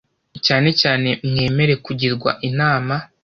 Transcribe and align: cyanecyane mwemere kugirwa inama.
cyanecyane 0.43 1.09
mwemere 1.29 1.73
kugirwa 1.85 2.31
inama. 2.49 2.95